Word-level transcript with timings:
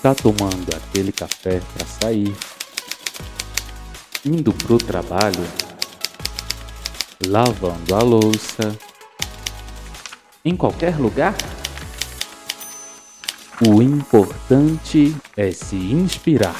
Está 0.00 0.14
tomando 0.14 0.74
aquele 0.74 1.12
café 1.12 1.60
para 1.74 1.86
sair, 1.86 2.34
indo 4.24 4.50
pro 4.50 4.78
trabalho, 4.78 5.46
lavando 7.26 7.94
a 7.94 7.98
louça, 7.98 8.74
em 10.42 10.56
qualquer 10.56 10.98
lugar? 10.98 11.34
O 13.68 13.82
importante 13.82 15.14
é 15.36 15.52
se 15.52 15.76
inspirar. 15.76 16.56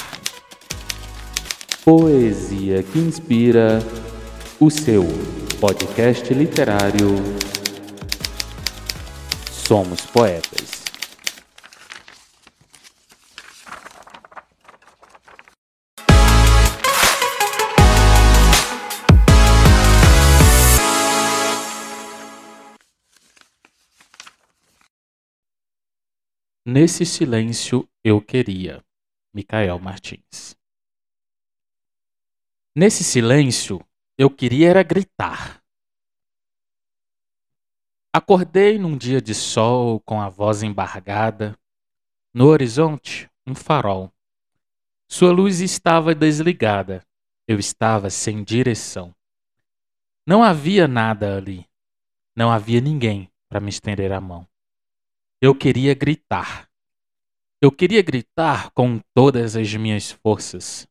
Poesia 1.83 2.83
que 2.83 2.99
inspira 2.99 3.83
o 4.61 4.69
seu 4.69 5.07
podcast 5.59 6.35
literário. 6.35 7.09
Somos 9.51 10.03
poetas. 10.03 10.80
Nesse 26.65 27.07
silêncio 27.07 27.89
eu 28.05 28.21
queria. 28.21 28.85
Micael 29.33 29.79
Martins. 29.79 30.55
Nesse 32.77 33.03
silêncio 33.03 33.83
eu 34.19 34.29
queria 34.29 34.69
era 34.69 34.83
gritar. 34.83 35.63
Acordei 38.13 38.79
num 38.79 38.95
dia 38.95 39.23
de 39.23 39.35
sol 39.35 40.01
com 40.01 40.21
a 40.21 40.29
voz 40.29 40.63
embargada. 40.63 41.59
No 42.35 42.49
horizonte, 42.49 43.31
um 43.47 43.55
farol. 43.55 44.13
Sua 45.09 45.33
luz 45.33 45.61
estava 45.61 46.15
desligada. 46.15 47.03
Eu 47.49 47.59
estava 47.59 48.11
sem 48.11 48.45
direção. 48.45 49.15
Não 50.27 50.43
havia 50.43 50.87
nada 50.87 51.39
ali. 51.39 51.67
Não 52.37 52.53
havia 52.53 52.83
ninguém 52.83 53.31
para 53.49 53.61
me 53.61 53.71
estender 53.71 54.13
a 54.13 54.21
mão. 54.21 54.50
Eu 55.43 55.55
queria 55.55 55.95
gritar. 55.95 56.71
Eu 57.63 57.73
queria 57.73 58.03
gritar 58.03 58.71
com 58.73 59.01
todas 59.15 59.57
as 59.57 59.75
minhas 59.75 60.11
forças, 60.11 60.87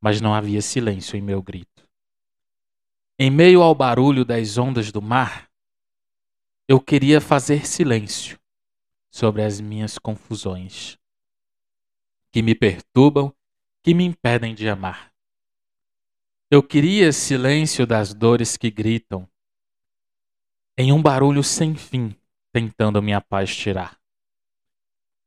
mas 0.00 0.20
não 0.20 0.32
havia 0.32 0.62
silêncio 0.62 1.16
em 1.16 1.20
meu 1.20 1.42
grito. 1.42 1.84
Em 3.18 3.28
meio 3.28 3.60
ao 3.60 3.74
barulho 3.74 4.24
das 4.24 4.56
ondas 4.56 4.92
do 4.92 5.02
mar, 5.02 5.50
eu 6.68 6.80
queria 6.80 7.20
fazer 7.20 7.66
silêncio 7.66 8.38
sobre 9.10 9.42
as 9.42 9.60
minhas 9.60 9.98
confusões, 9.98 10.96
que 12.30 12.40
me 12.40 12.54
perturbam, 12.54 13.34
que 13.82 13.94
me 13.94 14.04
impedem 14.04 14.54
de 14.54 14.68
amar. 14.68 15.12
Eu 16.48 16.62
queria 16.62 17.12
silêncio 17.12 17.84
das 17.84 18.14
dores 18.14 18.56
que 18.56 18.70
gritam, 18.70 19.28
em 20.78 20.92
um 20.92 21.02
barulho 21.02 21.42
sem 21.42 21.74
fim 21.74 22.16
tentando 22.52 23.02
minha 23.02 23.20
paz 23.20 23.54
tirar. 23.54 23.98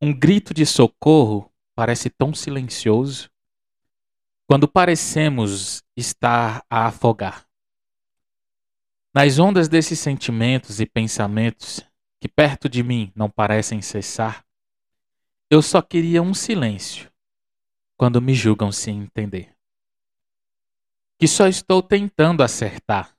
Um 0.02 0.14
grito 0.14 0.54
de 0.54 0.66
socorro 0.66 1.52
parece 1.73 2.09
tão 2.09 2.34
silencioso 2.34 3.30
quando 4.48 4.67
parecemos 4.67 5.83
estar 5.98 6.64
a 6.70 6.86
afogar. 6.88 7.45
Nas 9.14 9.39
ondas 9.39 9.67
desses 9.67 9.98
sentimentos 9.98 10.80
e 10.80 10.86
pensamentos 10.86 11.82
que 12.20 12.27
perto 12.27 12.70
de 12.70 12.83
mim 12.83 13.11
não 13.16 13.30
parecem 13.30 13.82
cessar, 13.82 14.45
eu 15.49 15.61
só 15.61 15.82
queria 15.82 16.22
um 16.22 16.33
silêncio 16.33 17.11
quando 17.98 18.22
me 18.22 18.33
julgam 18.33 18.72
sem 18.72 18.99
entender. 18.99 19.55
Que 21.17 21.28
só 21.28 21.48
estou 21.48 21.82
tentando 21.82 22.44
acertar. 22.44 23.16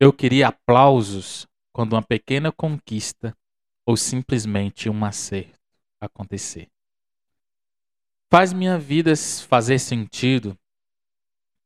Eu 0.00 0.12
queria 0.12 0.48
aplausos 0.48 1.46
quando 1.74 1.94
uma 1.94 2.02
pequena 2.02 2.52
conquista 2.52 3.36
ou 3.84 3.96
simplesmente 3.96 4.88
um 4.88 5.04
acerto 5.04 5.58
acontecer. 6.00 6.70
Faz 8.30 8.52
minha 8.52 8.78
vida 8.78 9.12
fazer 9.16 9.80
sentido 9.80 10.56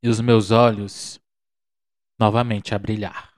e 0.03 0.09
os 0.09 0.19
meus 0.21 0.51
olhos 0.51 1.21
novamente 2.19 2.75
a 2.75 2.79
brilhar. 2.79 3.35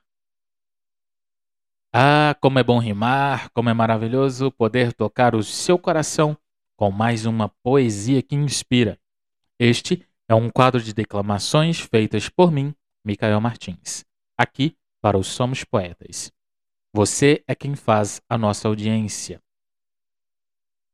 Ah, 1.93 2.37
como 2.41 2.61
é 2.61 2.63
bom 2.63 2.79
rimar, 2.79 3.51
como 3.51 3.69
é 3.69 3.75
maravilhoso 3.75 4.53
poder 4.53 4.93
tocar 4.93 5.35
o 5.35 5.43
seu 5.43 5.77
coração 5.77 6.39
com 6.77 6.93
mais 6.93 7.27
uma 7.27 7.49
poesia 7.65 8.23
que 8.23 8.37
inspira. 8.37 8.97
Este 9.59 10.07
é 10.29 10.35
um 10.37 10.49
quadro 10.49 10.81
de 10.81 10.95
declamações 10.95 11.81
feitas 11.81 12.29
por 12.29 12.53
mim, 12.53 12.73
Micael 13.05 13.41
Martins, 13.41 14.05
aqui 14.39 14.77
para 15.03 15.19
os 15.19 15.27
Somos 15.27 15.65
Poetas. 15.65 16.33
Você 16.93 17.45
é 17.47 17.55
quem 17.55 17.77
faz 17.77 18.21
a 18.29 18.37
nossa 18.37 18.67
audiência. 18.67 19.41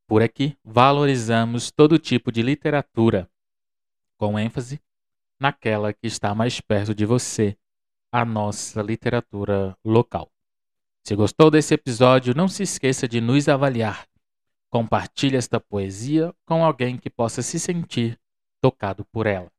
Por 0.07 0.23
aqui, 0.23 0.55
valorizamos 0.63 1.71
todo 1.71 1.99
tipo 1.99 2.31
de 2.31 2.43
literatura, 2.43 3.27
com 4.19 4.39
ênfase 4.39 4.79
naquela 5.41 5.95
que 5.95 6.07
está 6.07 6.35
mais 6.35 6.61
perto 6.61 6.95
de 6.95 7.07
você, 7.07 7.57
a 8.13 8.27
nossa 8.27 8.83
literatura 8.83 9.75
local. 9.83 10.31
Se 11.03 11.17
gostou 11.17 11.51
desse 11.51 11.73
episódio, 11.73 12.35
não 12.37 12.47
se 12.47 12.63
esqueça 12.63 13.09
de 13.09 13.19
nos 13.19 13.49
avaliar. 13.49 14.07
Compartilhe 14.69 15.37
esta 15.37 15.59
poesia 15.59 16.35
com 16.45 16.63
alguém 16.63 16.99
que 16.99 17.09
possa 17.09 17.41
se 17.41 17.59
sentir 17.59 18.21
tocado 18.61 19.03
por 19.07 19.27
ela. 19.27 19.51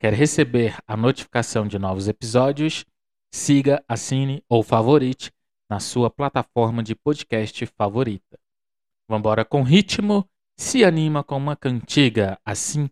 Quer 0.00 0.12
receber 0.12 0.76
a 0.88 0.96
notificação 0.96 1.68
de 1.68 1.78
novos 1.78 2.08
episódios? 2.08 2.84
Siga, 3.30 3.84
assine 3.86 4.42
ou 4.48 4.64
favorite 4.64 5.32
na 5.72 5.80
sua 5.80 6.10
plataforma 6.10 6.82
de 6.82 6.94
podcast 6.94 7.64
favorita. 7.64 8.38
Vambora 9.08 9.42
com 9.42 9.62
ritmo, 9.62 10.28
se 10.54 10.84
anima 10.84 11.24
com 11.24 11.34
uma 11.38 11.56
cantiga, 11.56 12.38
assim 12.44 12.90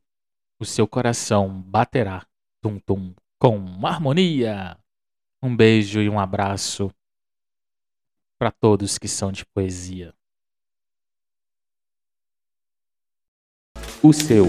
o 0.59 0.65
seu 0.65 0.89
coração 0.89 1.61
baterá 1.61 2.27
tum-tum 2.63 3.15
com 3.39 3.87
harmonia. 3.87 4.79
Um 5.43 5.55
beijo 5.55 6.01
e 6.01 6.09
um 6.09 6.19
abraço 6.19 6.91
para 8.39 8.51
todos 8.51 8.97
que 8.97 9.09
são 9.09 9.31
de 9.31 9.45
poesia. 9.45 10.15
O 14.03 14.11
seu 14.11 14.47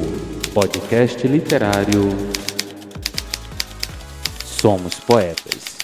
podcast 0.53 1.27
literário 1.27 2.03
Somos 4.45 5.01
Poetas. 5.01 5.80